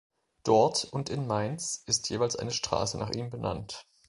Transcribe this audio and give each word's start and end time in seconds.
Dort 0.43 0.85
und 0.85 1.11
in 1.11 1.27
Mainz 1.27 1.83
ist 1.85 2.09
jeweils 2.09 2.35
eine 2.35 2.49
Straße 2.49 2.97
nach 2.97 3.11
ihm 3.11 3.29
benannt. 3.29 3.85